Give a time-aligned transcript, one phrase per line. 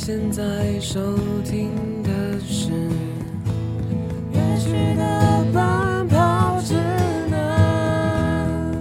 [0.00, 0.98] 你现在收
[1.44, 1.68] 听
[2.02, 2.70] 的是
[4.32, 6.74] 乐曲的奔跑指
[7.28, 8.74] 南。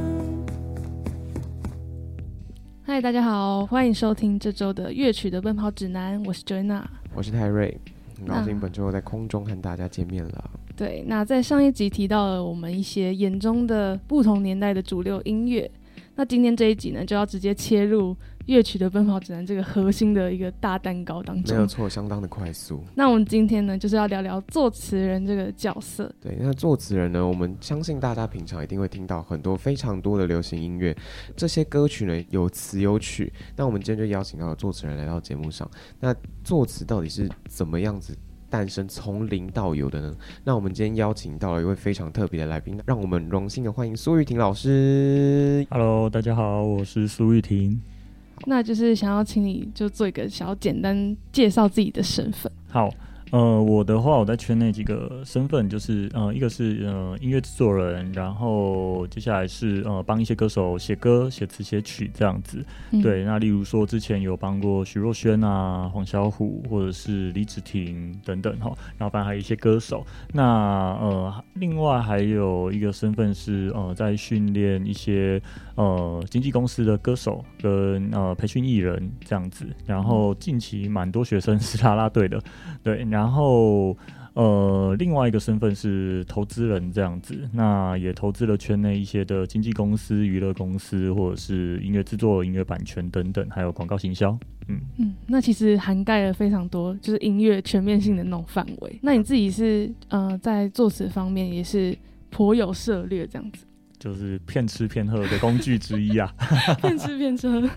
[2.83, 6.83] 嗨，大家好，欢迎收听这周的乐曲的奔跑指南，我是 Joanna。
[7.13, 7.77] 我是泰瑞，
[8.17, 10.49] 很高兴那本周在空中和大家见面了。
[10.77, 15.69] 对，那在上一集提到了我们一些眼中的不同年代的主流音乐，
[16.15, 18.15] 那今天这一集呢，就要直接切入
[18.49, 21.55] 乐曲的奔跑指南这个核心的一个大蛋糕当中。
[21.55, 22.83] 没有错，相当的快速。
[22.95, 26.11] 那我们今天呢，就是要聊聊作词人这个角色。
[26.19, 30.97] 对，那作词人呢，我们相信大家平常一定会听到很多非常多的流行音乐，
[31.35, 33.31] 这些歌曲呢有词有曲。
[33.55, 35.69] 那我们今天就邀请到了作词人来到节目上。
[35.99, 38.17] 那作词到底是怎么样子
[38.49, 40.15] 诞生，从零到有的呢？
[40.43, 45.63] 那我们今天邀请到了一位非常特别的来宾，让我们荣幸的欢迎苏玉婷老师。
[45.69, 47.79] Hello，大家好，我是苏玉婷。
[48.45, 52.51] 那就是想要请你就做一个小简单介绍自己的身份。
[52.67, 52.89] 好，
[53.31, 62.65] 呃，我的话，我在圈内几个身份，就是呃，一个是呃音乐制作人，然后接下来是呃帮一些歌手写歌、写词、写曲这样子。
[62.91, 70.03] 嗯、对，那例如说之前有帮过徐若瑄啊、黄小琥或者是李芷婷等等哈，然后反正还有一些歌手。
[70.33, 70.43] 那
[70.99, 75.39] 呃，另外还有一个身份是呃在训练一些
[75.75, 79.67] 呃经纪公司的歌手跟呃培训艺人这样子。
[79.85, 82.41] 然后近期蛮多学生 是啦啦队的，
[82.83, 83.97] 对，然然后。
[84.35, 94.31] 呃，另外一个身份是投资人这样子，那也投资了圈内一些的经纪公司、娱乐公司，或者是音乐制作、音乐版权等等，还有广告行销。
[94.69, 98.99] 嗯，嗯，那其实涵盖了非常多，就是音乐全面性的那种范围。
[99.01, 101.97] 那你自己是呃，在作词方面也是
[102.29, 103.65] 颇有涉猎，这样子，
[103.99, 106.33] 就是骗吃骗喝的工具之一啊。
[106.81, 107.69] 骗吃骗喝。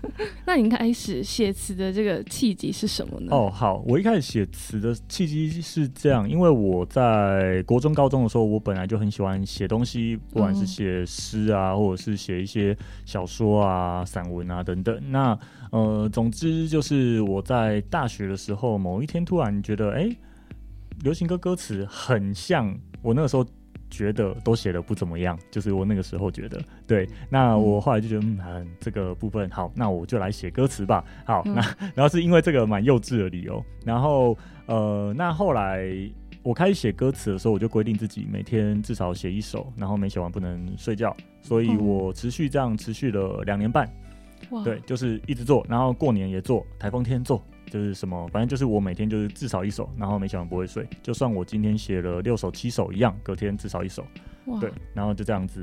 [0.45, 3.27] 那你开始写词的这个契机是什么呢？
[3.31, 12.75] 哦，好，我一开始写词的契机是这样，因为我在国中、高中的时候，我本来就很喜欢写东西，不管是写诗啊，或者是写一些
[13.05, 15.11] 小说啊、散文啊等等。
[15.11, 15.37] 那
[15.71, 20.09] 呃，总之就是我在大学的时候，某一天突然觉得，哎、
[21.01, 23.45] 流行歌歌词很像我那个时候
[23.93, 27.07] 觉得都写的不怎么样，就是我那个时候觉得，对。
[27.29, 31.05] 那我后来就觉得，嗯，嗯这个部分好，那我就来写歌词吧。
[31.25, 31.53] 好，嗯。
[31.53, 31.61] 那
[31.93, 35.87] 然后是因为这个蛮幼稚的理由，然后呃，那后来
[36.41, 41.77] 我开始写歌词的时候，我就规定自己每天至少写一首，然后没写完不能睡觉，所以哦。
[41.79, 43.87] 我持续这样持续了两年半。
[44.63, 47.41] 对，就是一直做，然后过年也做，台风天做，
[47.73, 50.87] 就是什么，反正就是我每天就是至少一首，然后没写完不会睡。
[51.01, 54.05] 就算我今天写了六首、七首一样，隔天至少一首。
[54.61, 55.59] 对，然后就这样子，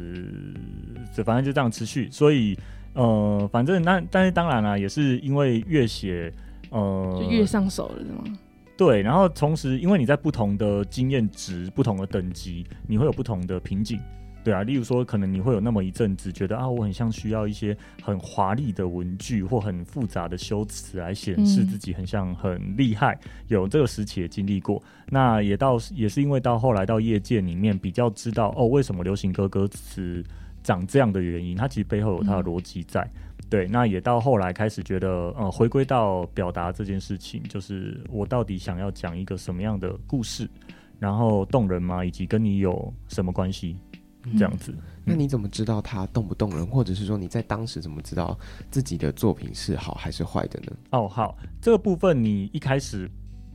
[1.14, 2.10] 这反正就这样持续。
[2.10, 2.58] 所以
[2.94, 6.32] 呃，反正那但是当然啦、也是因为越写
[6.70, 8.24] 呃就越上手了，是吗？
[8.76, 14.00] 对，然后同时因为你在不同的经验值、不同的等级，你会有不同的瓶颈。
[14.42, 23.18] 对啊，例如说，可能你会有那么一阵子觉得啊，我很像需要一些很华丽的文具或很复杂的修辞来显示嗯自己很像很厉害，
[23.48, 24.82] 有这个时期也经历过。
[25.10, 30.24] 那也到也是因为到后来到业界里面比较知道哦，为什么流行歌歌词
[30.62, 33.06] 长这样的原因，它其实背后有它的逻辑在。
[33.50, 40.48] 对，那也到后来开始觉得，呃，回归到表达这件事情，就是我到底想要讲一个什么样的故事，
[40.98, 42.04] 然后动人吗？
[42.04, 43.76] 以及跟你有什么关系？
[44.38, 44.74] 这样子。
[45.04, 48.38] 那你怎么知道他动不动人，或者是说你在当时怎么知道
[48.70, 50.76] 自己的作品是好还是坏的呢？
[50.90, 53.10] 哦，好，这个部分你一开始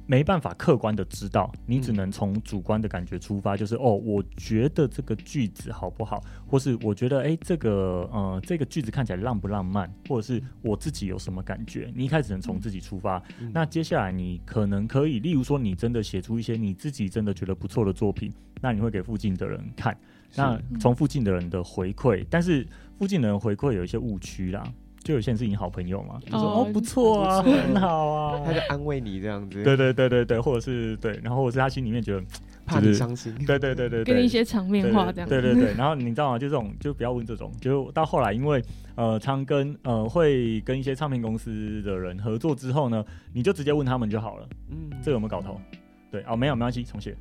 [0.08, 13.22] 没办法客观的知道，你只能从主观的感觉出发，就是哦，我觉得这个句子好不好，或是我觉得哎，这个呃这个句子看起来浪不浪漫，或者是我自己有什么感觉，你一开始能从自己出发。
[13.40, 19.98] 嗯那接下来你可能可以，例如说你真的写出一些你自己真的觉得不错的作品，那你会给附近的人看，
[20.36, 22.66] 那从附近的人的回馈，但是
[22.98, 24.64] 附近的人回馈有一些误区啦。
[25.04, 32.24] 就有些人是你好朋友嘛，就说哦哦不错啊，很好啊，他就安慰你这样子，对对对对对，或者是对，然后或者是他心里面觉得，
[32.66, 33.32] 怕你伤心。
[33.46, 35.30] 对对对对给你，一些场面话这样。
[35.30, 36.40] 对对对，然后你知道吗？
[36.40, 38.60] 就这种就不要问这种，就到后来因为
[38.96, 45.62] 呃常跟呃会跟一些唱片公司的人合作之后呢，你就直接问他们就好了，嗯这个有没有搞头？
[46.10, 47.16] 对哦，没有没关系，重写。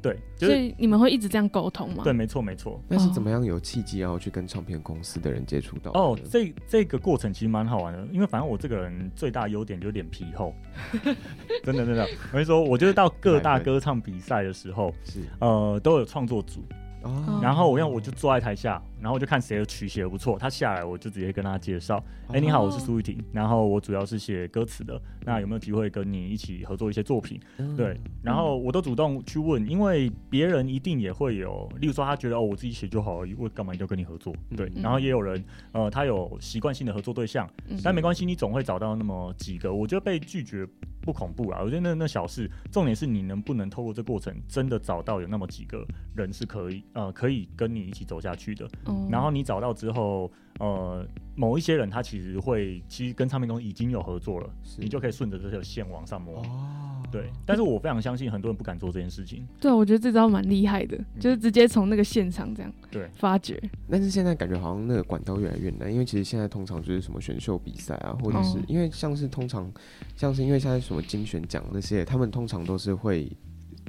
[0.00, 2.04] 对，就是所以你们会一直这样沟通吗？
[2.04, 2.80] 对，没错没错。
[2.88, 5.90] 那是怎么样有契机然后去跟唱片公司的人接触到？
[5.92, 10.54] 哦，这这个过程其实蛮好玩的，因为反正我这个人最大优点就是脸皮厚，
[11.64, 12.04] 真的真的。
[12.04, 16.62] 我跟你说，我就是到各大 歌唱比赛的时候，是呃，都有创作组。
[17.02, 17.40] 哦。
[17.42, 27.40] 然后我让我就坐在台下，然后我就看谁的曲写的不错，他下来我就直接跟他介绍，哎、你好，我是苏玉婷，然后我主要是写歌词的，那有没有机会跟你一起合作一些作品？
[27.58, 27.76] 嗯。
[27.76, 34.34] 对，然后我都主动去问，因为别人一定也会有，例如说他觉得哦我自己写就好了，我干嘛一定要跟你合作？
[34.56, 34.82] 对，嗯。
[34.82, 35.42] 然后也有人
[35.72, 37.78] 呃他有习惯性的合作对象，嗯。
[37.84, 39.72] 但没关系，你总会找到那么几个。
[39.72, 40.66] 我觉得被拒绝
[41.08, 45.82] 不恐怖啊，我觉得那那小事，重点是你能不能透过这过程真的找到有那么几个
[46.14, 48.68] 人是可以呃可以跟你一起走下去的。
[48.84, 51.02] 嗯然后你找到之后，呃，
[51.34, 56.42] 某一些人他其实会其实跟唱片公司已经有合作了，你就可以顺着这条线往上摸。
[56.42, 59.46] 哦，对，但是我非常相信很多人不敢做这件事情。
[59.60, 63.60] 对啊，我觉得这招蛮厉害的，就是直接从那个现场这样对发掘。
[63.90, 69.72] 但是现在感觉好像那个管道越来越难，因为其实现在通常就是什么选秀比赛啊，或者是、哦因为像是通常
[70.16, 73.30] 像是因为现在什么金选奖那些，他们通常都是会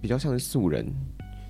[0.01, 0.85] 比较像是素人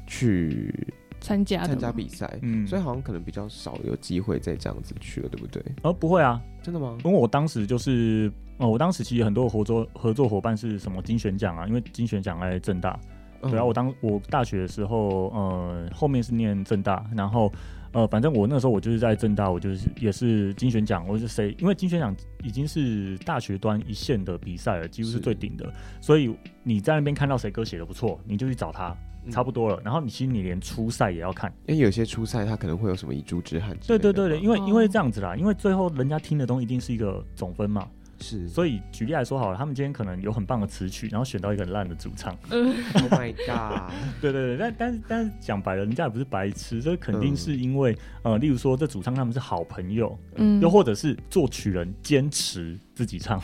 [0.07, 0.73] 去
[1.19, 5.63] 参加参加比赛，嗯，所以好像可能比较少有机会再这样子去了，对不对？
[5.83, 6.97] 呃不会啊，真的吗？
[7.03, 12.99] 因为我当时就是，呃，我当时其实很多合作合作伙伴是什么金选奖啊，因为金选奖在正大，
[13.41, 17.51] 嗯对啊，我当我大学的时候，呃，后面是念正大，然后
[17.91, 21.55] 呃，反正我那时候我就是在正大，我就是也是金选奖，我是谁？
[21.57, 28.97] 因为金选奖已经是大学端一线的比赛了，几乎是是最顶的，所以你在那边看到谁歌写的不错，你就去找他，嗯
[29.31, 29.81] 差不多了。
[29.83, 34.65] 然后你其实你连初赛也要看，因为有些初赛他可能会有什么遗珠之憾之类的，对对对对，因为哦。
[34.67, 37.87] 因为这样子啦，因为最后人家听的东西一定是一个总分嘛，
[38.21, 42.37] 是，所以举例来说好了，他们今天可能有很棒的词曲，然后选到一个很烂的主唱。
[42.49, 42.57] 呃，
[43.01, 43.91] Oh my god，
[44.21, 53.39] 对对对，但但是但是讲白了，人家也不是白痴，这肯定嗯是因为、呃，例如说这主唱他们是好朋友，嗯，又或者是作曲人坚持自己唱。
[53.39, 53.43] 啊、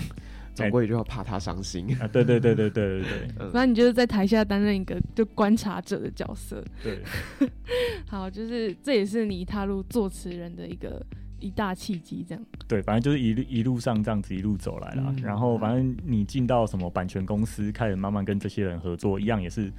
[0.55, 2.07] 总归就要怕他伤心啊。
[2.07, 6.63] 对对对对对对对嗯反正你就是在台下担任一个就观察者的角色。
[6.81, 6.99] 对，
[8.07, 11.05] 好，就是这也是你踏入作词人的一个
[11.39, 12.43] 一大契机，这样。
[12.67, 15.03] 对，反正就是一路一路上这样子一路走来了。
[15.17, 19.71] 嗯然后反正你进到什么版权公司，开始慢慢跟这些人合作，一样也是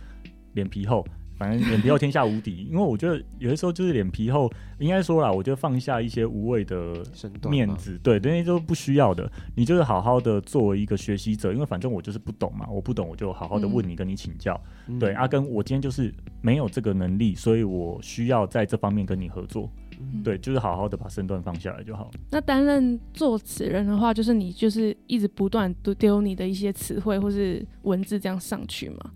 [0.53, 1.07] 脸皮厚。
[1.37, 7.05] 反正脸皮厚天下无敌，因为我觉得有些时候就是脸皮厚，应该说啦，我就放下一些无谓的
[7.49, 9.31] 面子，对，那些都不需要的。
[9.55, 14.59] 你就是好好的作为一个学习者，因为反正我就是不懂嘛，我不懂我就好好的问你，跟你请教。
[14.87, 19.71] 嗯对，阿根，我今天就是没有这个能力，所以我需要在这方面跟你合作。
[19.99, 22.11] 嗯对，就是好好的把身段放下来就好。
[22.31, 29.11] 那担任作词人的话，就是你就是一直不断丢丢你的一些词汇或是文字这样上去嘛，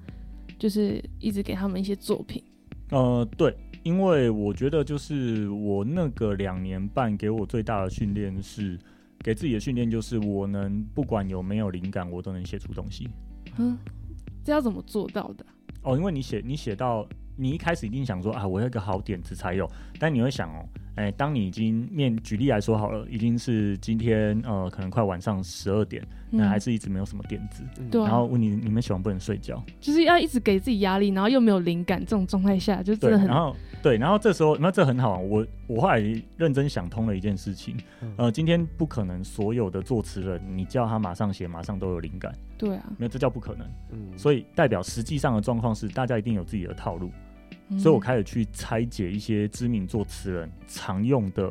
[0.60, 2.40] 就是一直给他们一些作品。
[2.90, 8.78] 呃，对，因为我觉得就是我那个两年半给我最大的训练是，
[9.20, 13.08] 给自己的训练就是我能不管有没有灵感，我都能写出东西。
[13.56, 13.78] 嗯，
[14.44, 15.46] 这要怎么做到的？
[15.82, 19.66] 哦，因为你写你写到你一开始一定想说啊，我有一个好点子才有，
[19.98, 27.88] 但你会想哦，哎，当你已经面举例来说好了，已经是今天呃可能快晚上十二点，那还是一直没有什么点子，嗯。
[27.90, 28.04] 对啊。
[28.04, 36.00] 然后问你你们喜欢不能睡觉，就是要一直给自己压力，然后又没有灵感，这种状态下就真对，的很然后对，然后这时候那这很好啊，我我后来
[36.36, 38.12] 认真想通了一件事情，嗯。
[38.16, 44.18] 呃，今天不可能所有的作词人你叫他马上写，马上都有灵感，对啊，没有这叫不可能，嗯。
[44.18, 47.10] 所以代表实际上的状况是大家一定有自己的套路。
[47.70, 47.78] 嗯。
[47.78, 51.50] 所以我开始去拆解一些知名作词人常用的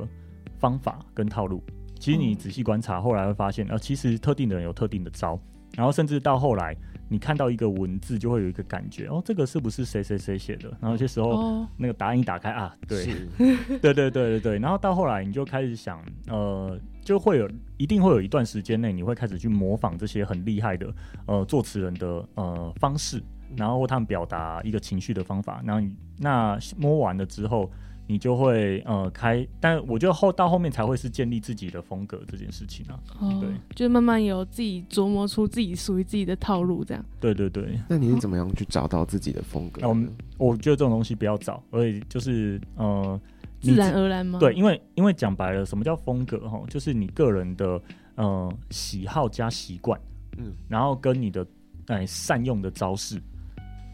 [0.58, 1.64] 方法跟套路。
[2.00, 2.36] 其实你嗯。
[2.36, 5.40] 仔细观察，后来会发现，呃，其实特定的人有特定的招，
[5.76, 6.76] 然后甚至到后来，
[7.10, 10.70] 你看到一个文字，就会有一个感觉，哦，这个是不是谁谁谁写的？
[10.80, 13.06] 然后有些时候、哦，那个答案一打开啊，对，
[13.82, 20.94] 对对对对对，然后到后来你就开始想，呃，就会有一定会有一段时间内，你会开始去模仿这些很厉害的
[21.26, 23.22] 呃作词人的呃方式，
[23.56, 27.70] 然后他们表达一个情绪的方法，然后你那摸完了之后，
[28.08, 37.06] 你就会呃开，但我觉得后到后面才会是建立自己的风格这件事情啊，哦对，就是慢慢有自己琢磨出自己属于自己的套路，这样。
[37.20, 43.20] 对对对，那你是怎么样去找到自己的风格我们我觉得这种东西不要找，而且就是呃。
[43.62, 44.40] 自然而然吗？
[44.40, 46.64] 对，，因为因为讲白了，什么叫风格哈？
[46.70, 47.82] 就是你个人的
[48.16, 50.00] 呃喜好加习惯，
[50.38, 51.46] 嗯然后跟你的
[51.88, 53.22] 哎善用的招式，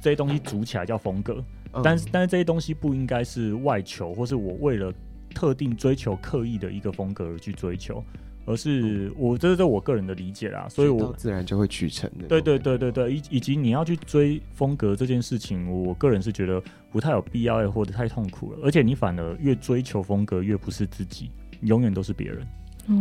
[0.05, 1.43] 这些东西组起来叫风格。
[1.73, 4.93] 嗯但是但是这些东西不应该是外求，或是我为了
[5.33, 8.01] 特定追求刻意的一个风格而去追求，
[8.45, 10.67] 而是我这是我个人的理解啦。
[10.69, 12.27] 所以我自然就会取成的。
[12.27, 18.59] 对对对对对，以以及你要去追风格这件事情，我个人是觉得不太有必要，或者太痛苦了。
[18.63, 21.31] 而且你反而越追求风格，越不是自己，
[21.63, 22.47] 永远都是别人。
[22.87, 22.93] 哦，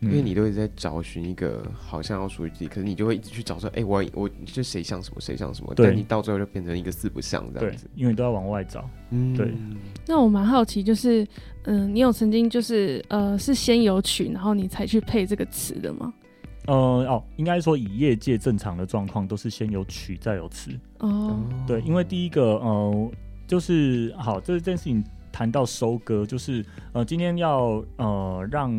[0.00, 8.88] 因为你都一直在找寻一个好像要属于自己，可是你就会一直去找说，哎、我我就谁像什么谁像什么，对但你到最后就变成一个四不像这样子。，因为你都要往外找。
[9.10, 9.54] 嗯对
[10.06, 11.26] 那我蛮好奇，就是
[11.64, 16.12] 嗯、你有曾经就是呃是先有曲，然后你才去配这个词的吗？
[16.66, 16.74] 呃
[17.08, 20.70] 哦，应该说以业界正常的状况都是先有曲再有词。
[20.98, 23.10] 哦，对，因为第一个呃，
[23.48, 28.70] 就是好，这件事情谈到收割，就是呃，今天要呃让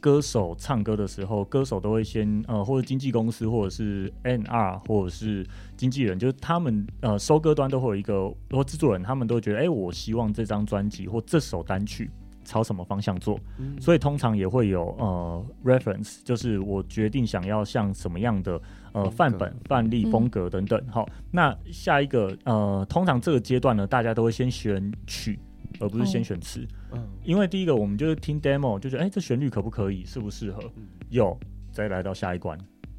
[0.00, 4.78] 歌手唱歌的时候，歌手都会先呃，或者经纪公司，或者是 N.R.
[4.86, 12.10] 或者是经纪人，就是他们呃收歌端都会有一个，或制作人，他们都会觉得，哎、我希望这张专辑或这首单曲。
[12.42, 18.60] 朝什么方向做，嗯所以通常也会有呃 reference，就是我决定想要像什么样的
[18.92, 20.82] 呃范本、范例、嗯风格等等。
[20.88, 25.38] 好，那下一个呃，通常这个阶段呢，大家都会先选曲，
[25.78, 26.24] 而不是先哦。
[26.24, 27.08] 选词，嗯。
[27.22, 30.86] 因为第一个我们就是听 demo，就觉得哎、这旋律可不可以，适不适合，嗯。
[31.10, 31.38] 有，
[31.70, 32.58] 再来到下一关。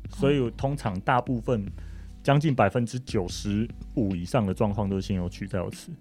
[0.10, 1.66] 所以通常大部分
[2.22, 5.92] 将近百分之九十五以上的状况都是先有曲再有词。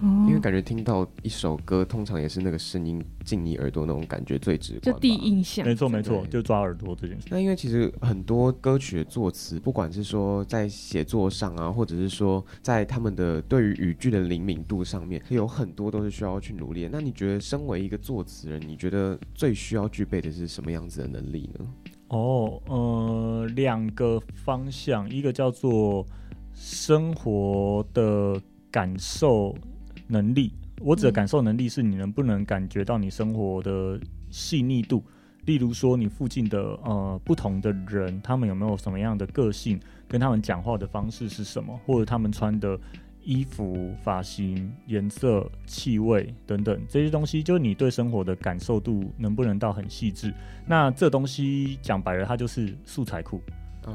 [0.00, 4.92] 哦因为感觉听到一首歌，通常也是那个声音进你耳朵那种感觉最直观吧。
[4.92, 7.28] 就第一印象，没错没错，就抓耳朵这件事。
[7.30, 16.90] 那因为其实很多歌曲的作词，不管是说在写作上啊，或者是说在他们的对于语句的灵敏度上面，有很多都是需要去努力的。
[16.92, 21.66] 那你觉得身为一个作词人，你觉得最需要具备的是什么样子的能力呢？
[22.08, 26.04] 哦，呃，两个方向，一个叫做
[26.52, 29.54] 生活的感受
[30.06, 30.52] 能力。
[30.80, 33.98] 我指的感受能力是你能不能感觉到你生活的
[34.30, 35.02] 细腻度，
[35.46, 42.78] 例如说你附近的呃不同的人，他们有没有什么样的个性，跟他们讲话的方式是什么，或者他们穿的
[43.22, 50.34] 衣服、发型、颜色、气味等等这些东西，就是你对生活的感受度能不能到很细致。
[50.66, 53.40] 那这东西讲白了，它就是素材库。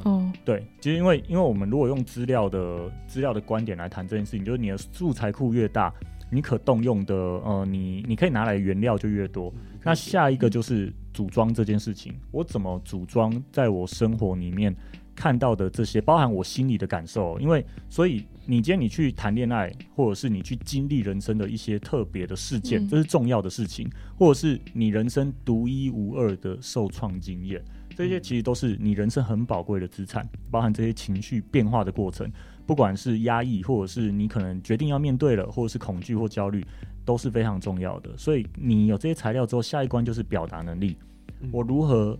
[0.03, 5.93] 哦，对，其实因为因为我们如果用资料的资料的观点来谈这件事情，就是你的素材库越大，
[6.31, 9.53] 你可动用的呃，你你可以拿来原料就越多。
[9.83, 14.75] 那下一个就是组装这件事情，我怎么组装在我生活里面
[15.15, 17.39] 看到的这些，包含我心里的感受。
[17.39, 27.63] 因为所以你今天你去谈恋爱，或者是你去经历人生的一些特别的事件，嗯这是重要的事情，或者是你人生独一无二的受创经验。
[27.99, 32.31] 这些其实都是你人生很宝贵的资产，包含这些情绪变化的过程，
[32.65, 36.65] 不管是压抑，或者是你可能决定要面对了，或者是恐惧或焦虑，
[37.03, 38.09] 都是非常重要的。
[38.15, 40.95] 所以你有这些材料之后，下一关就是表达能力。
[41.41, 42.17] 嗯我如何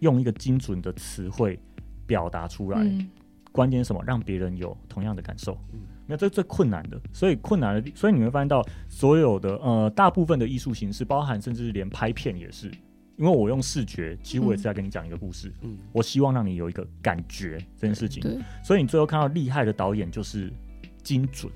[0.00, 1.58] 用一个精准的词汇
[2.06, 2.78] 表达出来？
[2.82, 3.08] 嗯，
[3.50, 4.04] 关键是什么？
[4.06, 5.56] 让别人有同样的感受。
[5.72, 12.70] 嗯那这最困难的，所以困难的，所以你会发现到所有的呃大部分的艺术形式，包含甚至连拍片也是，
[13.16, 15.78] 因为我用视觉，其实我也是在跟你讲一个故事，嗯。
[15.92, 20.52] 我希望让你有一个感觉这件事情，对，所以你最后看到厉害的导演就是
[21.02, 21.52] 精准，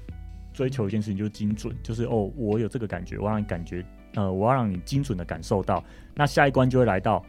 [0.52, 3.84] 追求一件事情就是精准，就是哦，我有这个感觉，我要让你感觉，
[4.14, 5.82] 呃，我要让你精准的感受到，
[6.14, 7.24] 那下一关就会来到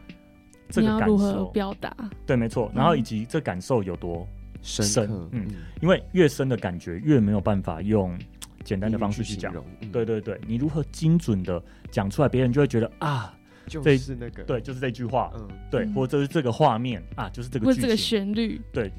[0.70, 1.96] 这个感受，表达？
[2.26, 4.28] 对，没错，然后嗯以及这感受有多
[4.62, 5.48] 深嗯
[5.82, 8.16] 因为越深的感觉，越没有办法用
[8.64, 9.52] 简单的方式去讲。
[9.92, 13.34] 对，对对，你如何精准的讲出来，别人就会觉得啊，
[13.70, 15.94] 就这是那个，对，就是这句话，嗯，对，嗯。
[15.94, 18.92] 或者是这个画面啊，就是这个或者这个，旋律，对，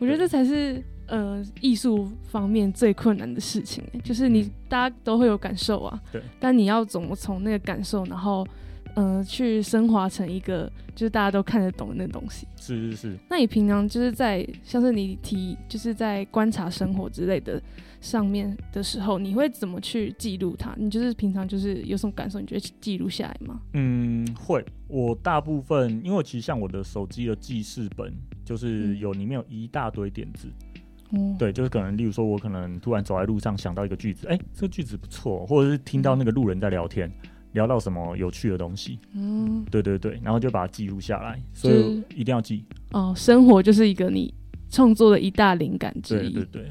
[0.00, 4.50] 我觉得这才是呃艺术方面最困难的事情，就是你嗯。
[4.68, 8.46] 大家都会有感受啊，对，但你要怎么从那个感受，然后
[8.94, 12.46] 呃去升华成一个就是大家都看得懂的那东西。
[12.56, 17.62] 是是是，那你平常就是在像是你提就是在观察生活之类的
[18.00, 20.74] 上面的时候，你会怎么去记录它？
[20.76, 23.60] 你就是平常就是有什么感受，你就会记录下来吗？
[23.72, 24.64] 嗯，会。
[24.86, 28.10] 我大部分，因为其实像我的手机的记事本，
[28.44, 30.48] 就是嗯有里面有一大堆点子，
[31.10, 37.12] 嗯，对，就是可能例如说，我可能突然走在路上想到一个句子，哎、这个句子不错，或者是听到那个路人在聊天，
[37.52, 44.32] 聊到什么有趣的东西，嗯，对对对，然后就把它记录下来，所以一定要记，哦，生活就是一个你
[44.70, 46.32] 创作的一大灵感之一。
[46.32, 46.70] 对对对。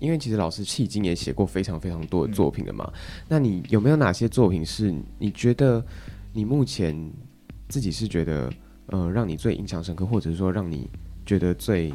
[0.00, 2.92] 因为其实老师迄今也写过非常非常多的嗯作品了嘛。
[3.28, 5.84] 那你有没有哪些作品是你觉得
[6.32, 7.10] 你目前
[7.68, 8.52] 自己是觉得
[8.86, 10.88] 呃让你最印象深刻，或者是说让你
[11.26, 11.92] 觉得最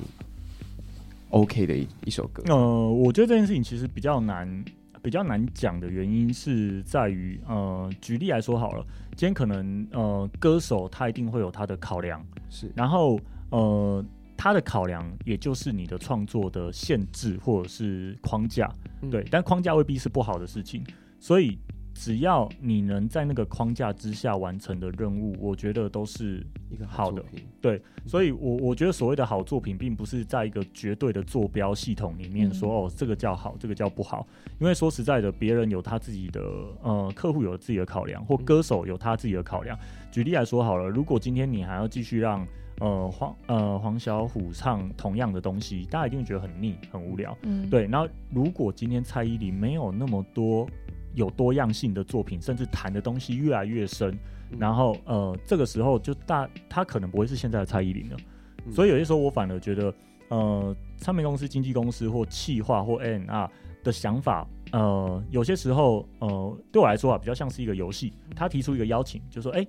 [1.30, 2.44] OK 的一一首歌？
[2.48, 4.64] 呃，我觉得这件事情其实比较难，
[5.02, 8.86] 比较难讲的原因是在于，呃，举例来说好了，
[9.16, 13.20] 今天可能呃，歌手他一定会有他的考量，是然后
[13.50, 18.70] 呃，他的考量也就是你的创作的限制或者是框架，
[19.02, 19.10] 嗯。
[19.10, 20.84] 对，但框架未必是不好的事情，
[21.20, 21.58] 所以
[21.94, 27.24] 只要你能在那个框架之下完成的任务，我觉得都是一个好的。
[27.62, 34.26] 对，所以我我觉得所谓的好作品，并不是在一个绝对的坐标系统里面说、哦，这个叫好，这个叫不好。
[34.60, 36.42] 因为说实在的，别人有他自己的
[36.82, 39.78] 呃，客户有自己的考量，或歌手有他自己的考量。
[40.12, 42.46] 举例来说好了，如果今天你还要继续让
[42.84, 47.36] 呃黄呃黄小虎唱同样的东西，大家一定会觉得很腻、很无聊。
[47.44, 50.68] 嗯，对，然后如果今天蔡依林没有那么多
[51.14, 54.12] 有多样性的作品，甚至谈的东西越来越深，
[54.52, 58.18] 嗯然后呃，这个时候就大，他可能不会是现在的蔡依林了。
[58.66, 59.94] 嗯所以有些时候我反而觉得，
[60.30, 63.50] 呃，唱片公司、经纪公司或企划或 N R
[63.84, 68.14] 的想法，呃，有些时候呃，对我来说啊，比较像是一个游戏。
[68.36, 69.66] 他提出一个邀请，就说，哎、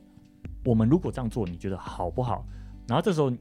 [0.65, 2.47] 我们如果这样做，你觉得好不好？
[2.87, 3.33] 然后这时候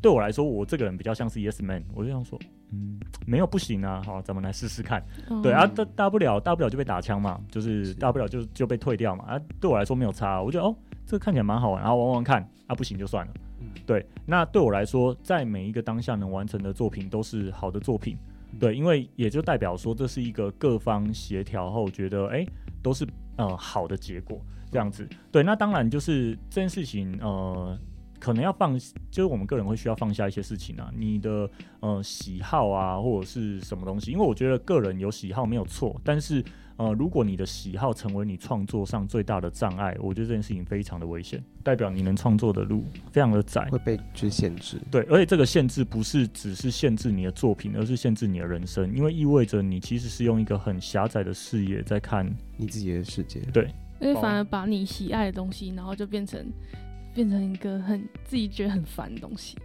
[0.00, 2.38] 对我来说，我这个人比较像是 Yes Man，我就想说，
[2.72, 5.04] 嗯，没有不行啊，好，咱们来试试看。
[5.30, 9.24] 嗯对啊，大大不了大不了就被打枪嘛，就是是大不了就就被退掉嘛。
[9.24, 10.74] 啊，对我来说没有差，我觉得哦，
[11.06, 13.32] 这个看起来蛮好玩，然后玩玩看，啊不行就算了。
[13.60, 18.18] 嗯对，那对我来说，在每一个当下能完成的作品都是好的作品。
[18.58, 22.44] 对，因为也就代表说这是一个各方协调后觉得哎
[22.82, 23.06] 都是
[23.36, 24.38] 呃好的结果
[24.70, 25.08] 这样子。
[25.30, 27.78] 对，那当然就是这件事情呃。
[28.22, 28.78] 可能要放，
[29.10, 31.50] 就是我们个人会需要放下一些事情啊，你的
[31.80, 36.40] 呃喜好啊，或者是什么东西，因为我觉得个人有喜好没有错，但是
[36.76, 43.68] 呃，如果你的喜好成为你创作上最大的障碍，我觉得这件事情非常的危险，代表你能创作的路非常的窄。
[43.70, 44.80] 会被就是限制。
[44.88, 52.24] 对，而且这个限制不是只是限制你的作品，而是限制你的人生，因为意味着你其实是用一个很狭窄的视野在看。
[52.56, 53.68] 你自己的世界，对
[54.00, 56.46] 因为反而把你喜爱的东西，然后就变成
[57.14, 59.56] 变成一个很自己觉得很烦的东西。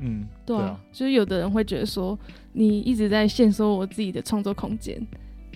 [0.00, 2.18] 嗯，对啊，就是有的人会觉得说，
[2.52, 4.98] 你一直在限缩我自己的创作空间，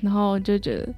[0.03, 0.95] 然后就觉得，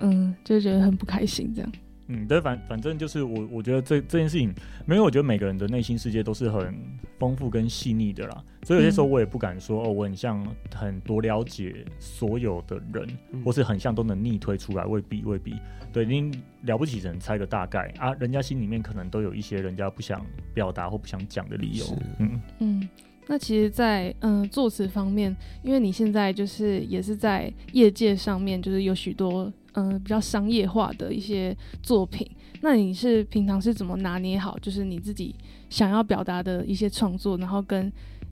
[0.00, 1.72] 嗯，就觉得很不开心这样。
[2.08, 6.74] 嗯，对，反反正就是我，我觉得这这件事情，没有，我觉得每个人的内心世界都是很
[7.18, 9.10] 丰富跟细腻的啦，所以有些时候嗯。
[9.10, 13.42] 我也不敢说、哦，我很像很多了解所有的人，嗯。
[13.42, 15.54] 或是很像都能逆推出来，未必未必，
[15.92, 16.30] 对，你
[16.62, 17.92] 了不起只能猜个大概。
[17.98, 22.40] 啊，人家心里面可能都有一些人家不想表达或不想讲的理由是，嗯。
[22.60, 22.88] 嗯，
[23.26, 32.28] 那其实在，嗯作词方面，因为你现在就是也是在业界上面，就是有许多嗯、比较商业化的一些作品。
[32.60, 35.34] 那你是平常是怎么拿捏好，就是你自己
[35.70, 37.90] 想要表达的一些创作，然后跟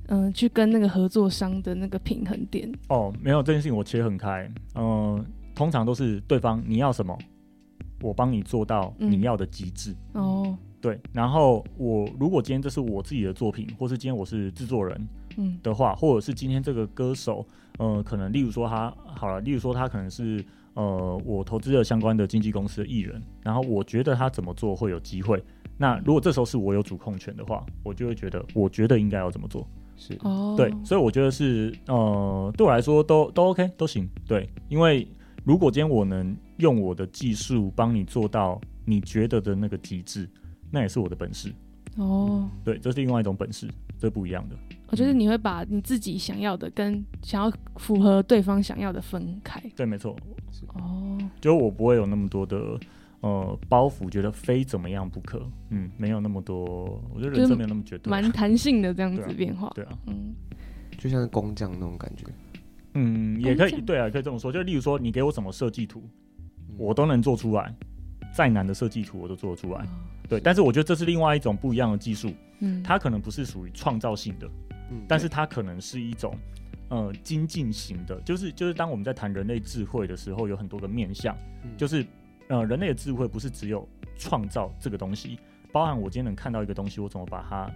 [0.09, 2.71] 嗯、去跟那个合作商的那个平衡点？
[2.89, 7.17] 哦，没有这件事情我切很开，嗯、通常都是对方你要什么，
[8.03, 9.95] 我帮你做到嗯你要的极致。
[10.13, 17.47] 哦，对，然后我如果今天这是我自己的作品，或是今天我是制作人嗯的话，或者是今天这个歌手，
[17.79, 20.45] 呃，可能例如说他好了，例如说他可能是
[20.75, 25.43] 呃我投资了相关的经纪公司的艺人，然后我觉得他怎么做会有机会。
[25.77, 29.67] 那如果这时候是我有主控权的话，我就会觉得我觉得应该要怎么做。
[29.97, 34.09] 是哦，对，所以我觉得是呃，对我来说都都 OK 都行。
[34.27, 35.07] 对，因为
[35.45, 40.29] 如果今天我能用我的技术帮你做到你觉得的那个极致，
[40.71, 41.53] 那也是我的本事。
[41.97, 44.57] 哦，对，这是另外一种本事，这不一样的。
[44.89, 49.61] 我觉得你会把你自己想要的跟想要符合对方想要的分开。
[49.75, 50.17] 对，没错，
[50.75, 52.79] 哦，就我不会有那么多的
[53.21, 55.43] 呃包袱，觉得非怎么样不可。
[55.71, 58.11] 嗯，没有那么多，我觉得人生没有那么绝对。
[58.11, 59.71] 蛮弹性的这样子变化。
[59.75, 60.35] 对啊，嗯，
[60.99, 62.25] 就像是工匠那种感觉。
[62.95, 64.53] 嗯，也可以，对啊，可以这么说。
[64.53, 66.03] 就例如说，你给我什么设计图，
[66.69, 67.75] 嗯我都能做出来，
[68.35, 69.81] 再难的设计图我都做得出来。
[69.83, 69.89] 哦
[70.27, 74.49] 对，但是我觉得这是另外一种不一样的技术，嗯，它可能不是属于创造性的，
[74.91, 76.35] 嗯但是它可能是一种
[76.89, 81.77] 呃精进型的，就是就是当我们在谈人类智慧的时候，有很多个面向，嗯。
[81.77, 82.05] 就是
[82.49, 85.39] 呃人类的智慧不是只有创造这个东西，
[85.71, 87.71] 包含我今天能看到一个东西，我怎么把它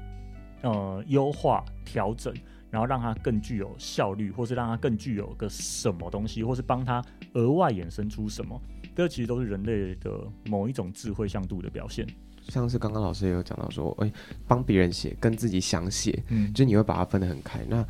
[0.63, 2.35] 呃优化调整。
[2.71, 8.61] 然后让它更具有效率，或是让它更具有个什么东西，或是帮它额外衍生出什么，
[8.99, 10.11] 这其实都是人类的
[10.47, 12.05] 某一种智慧向度的表现。
[12.49, 14.13] 像是刚刚老师也有讲到说，哎、
[14.49, 17.61] 帮别人写跟自己想写，嗯，就你会把它分得很开。
[17.69, 17.87] 那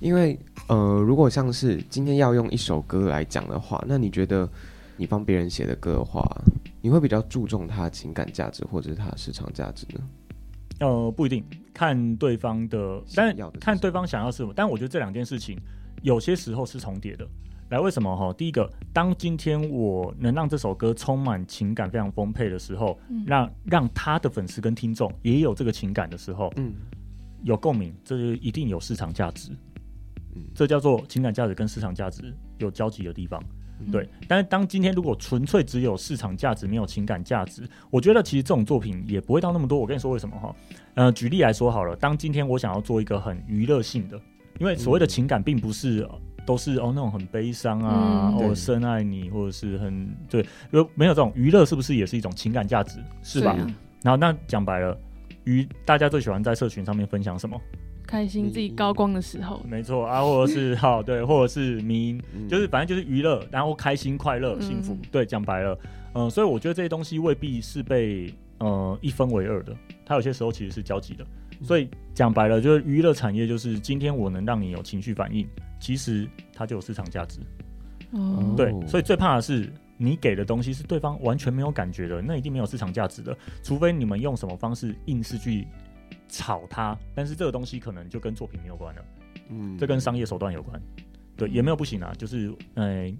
[0.00, 4.50] 因为呃，如果像是今天要用一首歌来讲的话，那你觉得
[4.96, 6.28] 你帮别人写的歌的话，
[6.82, 10.00] 你会比较注重它的情感价值或者是它的市场价值呢？
[10.80, 14.52] 呃，不一定看对方的，但想要看对方想要什么。
[14.56, 15.56] 但我觉得这两件事情
[16.02, 17.24] 有些时候是重叠的。
[17.70, 18.32] 来，为什么哈？
[18.32, 26.72] 第一个，当今天我能让这首歌充满情感非常丰沛的时候，嗯让让他的粉丝跟听众也有这个情感的时候，嗯
[27.42, 29.50] 有共鸣，这就一定有市场价值。
[30.34, 33.42] 嗯这叫做情感价值跟市场价值有交集的地方。
[33.80, 39.78] 嗯对，但是当今天如果纯粹只有市场价值，没有情感价值，我觉得其实这种作品也不会到那么多。
[39.78, 40.56] 我跟你说为什么哈？
[40.94, 44.18] 呃，举例来说好了，当今天我想要做一个很娱乐性的，
[44.58, 46.08] 因为所谓的情感并不是。
[46.48, 51.66] 呃都是哦，那种很悲伤啊，嗯哦，深爱你，或者是很对，有没有这种娱乐？
[51.66, 52.98] 是不是也是一种情感价值？
[53.22, 53.54] 是吧？
[54.02, 54.98] 然后那讲白了，
[55.44, 57.60] 娱大家最喜欢在社群上面分享什么？
[58.06, 64.96] 开心自己高光的时候，没错啊，或者是 好对，或者是迷，嗯就是反正就是娱乐，然后开心、快乐、嗯幸福。
[65.12, 65.78] 对，讲白了，
[66.14, 71.26] 嗯、所以我觉得这些东西未必是被呃一分为二的，它有些时候其实是交集的。
[71.60, 75.46] 所以讲白了，就是娱乐产业，就是今天我能让你有情绪反应，
[75.78, 77.40] 其实它就有市场价值。
[78.12, 83.36] 哦，对哦，所以最怕的是你给的东西是对方完全没有感觉的，那一定没有市场价值的。
[83.62, 85.66] 除非你们用什么方式硬是去
[86.28, 89.04] 炒它，但是这个东西可能就跟作品没有关了。
[89.50, 90.80] 嗯这跟商业手段有关，
[91.36, 93.10] 对，也没有不行啊，就是呃，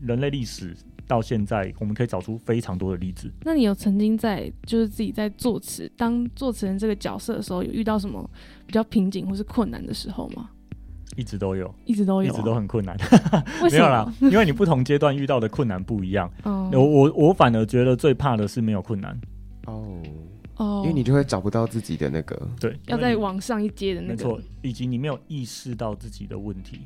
[0.00, 0.74] 人类历史
[1.06, 3.30] 到现在，我们可以找出非常多的例子。
[3.42, 8.30] 那你有曾经在就是自己在作词当作词人这个角色的时候，有遇到什么
[8.66, 10.50] 比较瓶颈或是困难的时候吗？
[11.16, 12.96] 一直都有，一直都有啊，一直都很困难，
[13.62, 13.78] 为什么？
[13.78, 16.30] 没有啦？，因为你不同阶段遇到的困难不一样。
[16.44, 19.18] 哦 我我我反而觉得最怕的是没有困难，
[19.66, 20.02] 哦，
[20.56, 26.80] 哦，因为你就会找不到自己的那个，对，要再往上一阶的那个，没错，以及你没有意识到自己的问题，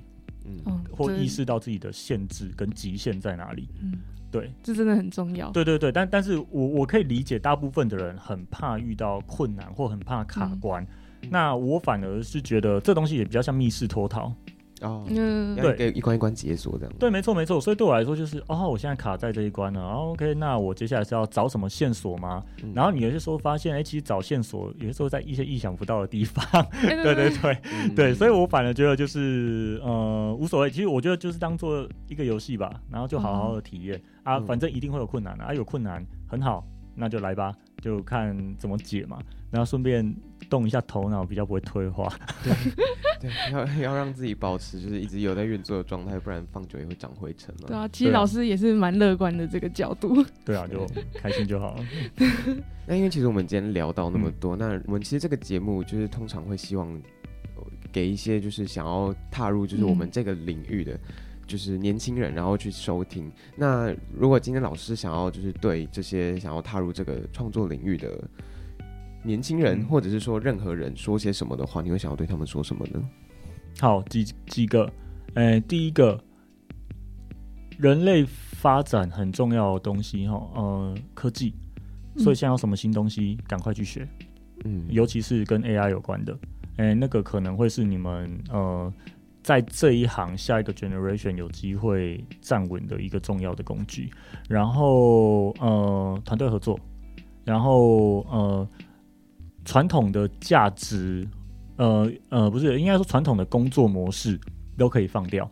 [0.45, 3.69] 嗯，或意识到自己的限制跟极限在哪里。
[3.83, 3.95] 嗯，
[4.31, 5.51] 对，这真的很重要。
[5.51, 10.61] 对对对，但但是我我可以理解大部分的人很怕遇到困难或很怕卡嗯。
[10.61, 10.87] 关，
[11.31, 14.33] 那我反而是觉得这东西也比较像密室脱逃。
[14.81, 22.45] 哦，嗯，对一关一关解锁这样，对，没错没错，所以对我来说就是哦，我现在卡在这一关了、哦、，OK，那我接下来是要找什么线索吗？
[22.63, 22.73] 嗯。
[22.77, 27.59] 然后你有些时候发现，哎，其实找线索有些时候在一些意想不到的地方，哎 对对对。
[27.73, 27.93] 嗯。
[27.93, 34.47] 对，所以我反而觉得就是呃无所谓，其实我觉得就是当做一个游戏吧，然后就好好的体验、啊，嗯。
[34.47, 39.19] 反正一定会有困难的啊，有困难很好，那就来吧，就看怎么解嘛，
[39.51, 40.15] 然后顺便
[40.51, 42.13] 动一下头脑，比较不会退化。
[43.21, 47.69] 对，要要让自己保持就是一直有在运作的状态，不然放久也会长灰尘了。
[47.69, 50.25] 对啊，其实老师也是蛮乐观的这个角度。
[50.45, 51.87] 对啊，就开心就好了。
[52.87, 56.89] 那因为其实我们今天聊到那么嗯多，那我们其实这个节目就是通常会希望
[57.57, 57.63] 呃
[57.93, 60.99] 给一些就是想要踏入就是我们嗯这个领域的。
[61.49, 63.29] 就是年轻人，然后去收听。
[63.57, 68.23] 那如果今天老师想要就是对这些想要踏入这个创作领域的
[69.25, 69.87] 年轻人，嗯。
[69.87, 73.03] 或者是说任何人说些什么的话，你会想要对他们说什么呢？
[73.81, 74.93] 好，几几个，
[75.35, 76.21] 诶、第一个，
[77.79, 81.55] 人类发展很重要的东西哈，呃，科技，
[82.17, 84.07] 所以现在有什么新东西，赶快去学，
[84.65, 86.37] 嗯，尤其是跟 AI 有关的，
[86.79, 88.93] 诶、那个可能会是你们呃
[89.49, 94.11] 在这一行下一个 generation 有机会站稳的一个重要的工具。
[94.47, 96.79] 然后呃，团队合作，
[97.47, 98.69] 然后呃，
[99.65, 101.27] 传统的价值，
[101.77, 104.39] 呃呃，不是，应该说传统的工作模式
[104.77, 105.51] 都可以放掉。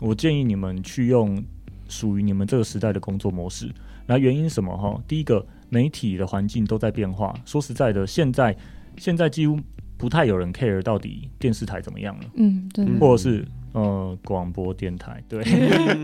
[0.00, 1.44] 我建议你们去用
[1.86, 3.70] 属于你们这个时代的工作模式。
[4.06, 4.74] 那原因什么？
[4.74, 7.34] 哈，第一个，媒体的环境都在变化。
[7.44, 8.56] 说实在的，现在
[8.96, 9.60] 现在几乎
[10.04, 12.68] 不太有人 care 到底电视台怎么样了，嗯。
[13.00, 13.42] 或者是
[13.74, 15.44] 呃广播电台，对。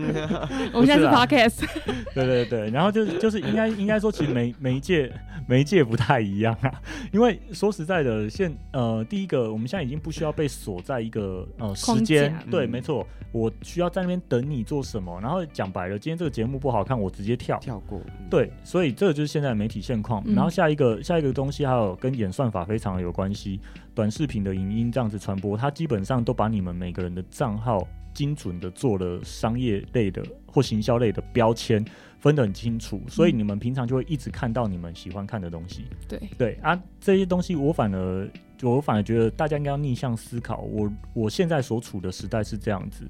[0.71, 1.65] 我们现在是 podcast，
[2.13, 5.11] 对对对，然后就是就是应该应该说，其实媒媒介
[5.47, 6.71] 媒介不太一样啊。
[7.11, 15.19] 因为说实在的，现呃第一个，我们现在已经不需要被锁在一个呃时间，对，嗯没错，我需要在那边等你做什么。
[15.21, 17.57] 然后讲白了，今天这个节目不好看，我直接跳。
[17.59, 20.21] 跳过，嗯，对，所以这个就是现在的媒体现况。
[20.25, 23.59] 嗯然后下一个下一个东西还有跟演算法非常有关系，
[23.93, 31.85] 短视频的影音这样子传播，它基本上都把你们每个人的账号精准的做了商业类的或行销类的标签，
[32.19, 35.85] 分得很清楚，所以你们平常就会一直看到你们喜欢看的东西。
[36.09, 38.29] 对，对啊，这些东西我反而
[38.63, 43.07] 我反而觉得大家应该要逆向思考，我我现在所处的时代是这样子，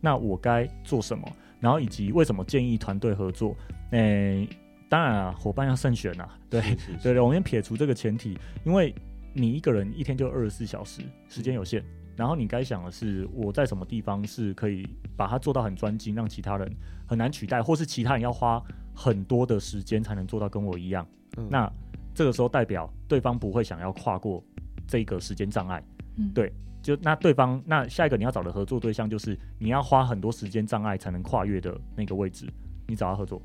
[0.00, 1.26] 那我该做什么？
[1.60, 3.56] 然后以及为什么建议团队合作？
[3.90, 4.48] 诶、
[4.88, 6.60] 当然啊，伙伴要慎选啊，对
[7.02, 8.94] 对对，我们先撇除这个前提，因为
[9.32, 11.82] 你一个人一天就二十四小时，时间有限。
[12.16, 16.70] 然后你该想的是，我在什么地方是可以把它做到很专精，让其他人
[17.06, 18.62] 很难取代，或是其他人要花
[18.94, 21.06] 很多的时间才能做到跟我一样。
[21.36, 21.70] 嗯那
[22.14, 24.40] 这个时候代表对方不会想要跨过
[24.86, 25.82] 这个时间障碍，
[26.16, 32.46] 嗯，对就那对方那下一个你要找的合作对象就是你要花很多时间障碍才能跨越的那个位置，
[32.86, 33.42] 你找他合作。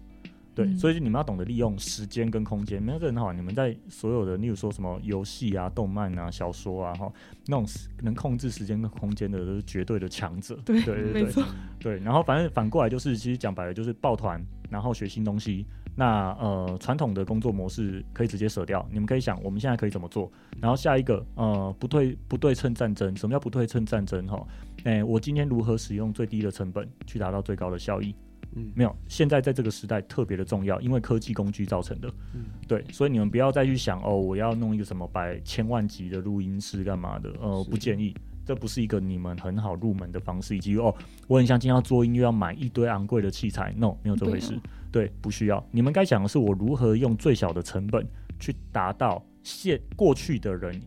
[0.55, 3.31] 对，嗯所以你们要懂得利用时间跟空间，没有这很好。
[3.31, 7.11] 你们在所有的，例如说什么游戏啊、动漫啊、小说啊，哈，
[7.47, 10.59] 那种时能控制时间跟空间的都是绝对的强者。
[10.65, 11.31] 对对
[11.79, 11.99] 对。
[11.99, 15.65] 然后反正反过来就是，其实讲白了就是抱团，然后学新东西。
[15.95, 20.31] 那呃，传统的工作模式可以直接舍掉，你们可以想我们现在可以怎么做。
[20.61, 24.25] 然后下一个呃，不对不对称战争，什么叫不对称战争？
[24.25, 24.47] 哈，
[24.85, 28.15] 哎，我今天如何使用最低的成本去达到最高的效益？
[28.55, 32.11] 嗯没有，现在在这个时代特别的重要，因为科技工具造成的。
[32.33, 37.29] 嗯对，所以你们不要再去想哦，我要弄一个什么百千万级的录音室干嘛的？
[37.39, 40.93] 呃，不建议，这不是一个你们很好入门的方式，以及哦，
[41.27, 44.59] 我很像今天要做音乐要买一堆昂贵的器材，no，没有这回事。
[44.91, 45.63] 对对，不需要。
[45.71, 48.07] 你们该想的是我如何用最小的成本
[48.39, 50.81] 去达到现过去的人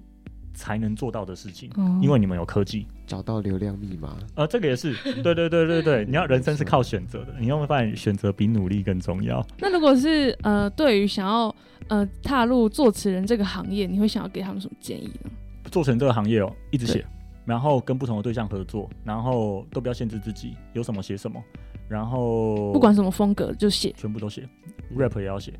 [0.54, 2.00] 才能做到的事情，哦。
[2.02, 2.86] 因为你们有科技。
[3.04, 9.44] 找到流量密码，呃，这个也是， 对对对对对，你要人生是靠选择的，你有没有发现选择比努力更重要？
[9.58, 11.54] 那如果是呃，对于想要
[11.88, 15.30] 呃踏入作词人这个行业，你会想要给他们什么建议呢？
[15.70, 17.04] 做成这个行业哦，一直写，
[17.44, 21.42] 然后跟不同的对象合作，然后都不要限制自己，有什么写什么，
[21.88, 24.48] 然后不管什么风格就写，全部都写
[24.96, 25.56] ，rap 也要写，哦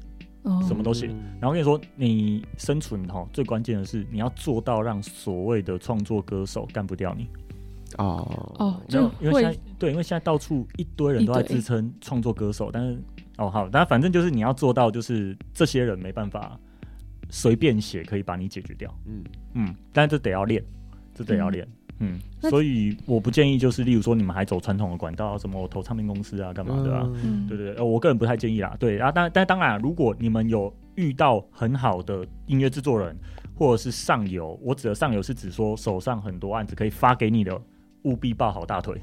[0.66, 7.28] 什么都写嗯然后跟你说，你生存哈，最关键的是你要做到让所谓的创作歌手干不掉你。
[7.98, 12.98] 哦哦，就因为现在对，因为现在到处一堆人都在一堆自称创作歌手，但是
[13.36, 16.58] 哦好，但反正就是你要做到，就是这些人没办法
[17.28, 18.92] 随便写可以把你解决掉。
[19.06, 19.22] 嗯
[19.54, 20.64] 嗯，但这得要练，
[21.14, 21.66] 这得要练。
[21.66, 21.72] 嗯，
[22.40, 27.08] 那所以我不建议，就是例如说你们还走传统的管道，什么我投唱片公司啊，干嘛的啊？
[27.22, 28.76] 嗯对对对，呃我个人不太建议啦。
[28.78, 33.16] 对，然后当但当然，如果你们有遇到很好的音乐制作人，
[33.54, 37.60] 或者是上游，我指的上游是指说手上很多案子可以发给你的，
[38.02, 39.00] 务必抱好大腿。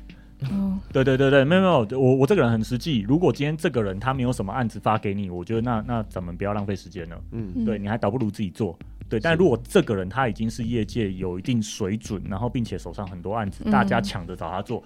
[0.51, 3.01] 哦，对对对对，没有没有，我我这个人很实际。
[3.01, 7.21] 如果今天这个人他没有什么案子发给你，我觉得那那咱们不要浪费时间了。
[7.31, 8.77] 嗯嗯对，你还倒不如自己做。
[9.09, 9.39] 对，但是。
[9.39, 13.71] 如果这个人他已经是业界有一定水准，然后并且手上很多案子，嗯。
[13.71, 14.83] 大家抢着找他做，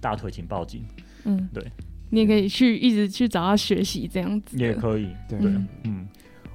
[0.00, 0.84] 大腿请报警，
[1.24, 1.64] 嗯，对，
[2.10, 5.08] 你也可以去一直去找他学习这样子，也可以。
[5.28, 5.38] 对。
[5.38, 6.08] 对嗯，嗯，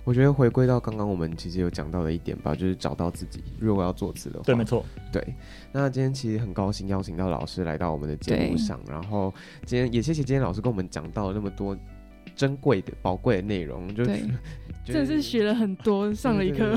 [0.03, 3.43] 我觉得回归到刚刚我们其实有讲到的一点吧，就是找到自己。
[3.59, 4.85] 如果要做词的话，对，没错。
[5.11, 5.35] 对，
[5.71, 9.33] 那今天其实很高兴邀请到老师来到我们的节目上，然后
[9.65, 11.77] 今天也谢谢今天老师跟我们讲到了那么多
[12.35, 14.19] 珍贵的、宝贵的内容，就是，
[14.85, 16.75] 真的是学了很多，上了一课。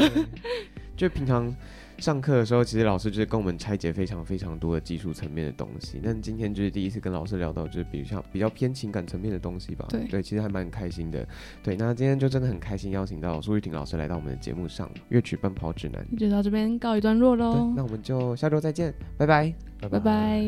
[0.96, 1.52] 就平常
[1.98, 6.00] 上课的时候，其实老师就是跟我们拆解非常非常多的技术层面的东西。
[6.02, 9.84] 但今天就是第一次跟老师聊到，就是比较比较偏情感层面的东西吧。
[9.88, 11.26] 对对其实还蛮开心的。
[11.64, 16.06] 对，那今天就真的很开心，邀请到苏玉婷老师来到我们的节目上，《乐曲奔跑指南》。
[16.18, 19.52] 就到这边告一段落喽，，那我们就下周再见，拜拜。
[19.80, 20.44] 拜拜。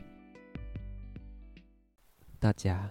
[2.40, 2.90] 大家